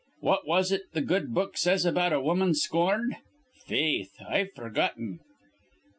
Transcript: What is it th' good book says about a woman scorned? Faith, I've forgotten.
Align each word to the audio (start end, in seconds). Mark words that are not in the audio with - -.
What 0.21 0.39
is 0.57 0.71
it 0.71 0.81
th' 0.95 1.05
good 1.05 1.31
book 1.31 1.57
says 1.59 1.85
about 1.85 2.11
a 2.11 2.19
woman 2.19 2.55
scorned? 2.55 3.17
Faith, 3.67 4.13
I've 4.27 4.51
forgotten. 4.53 5.19